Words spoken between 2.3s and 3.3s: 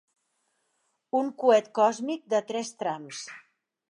de tres trams.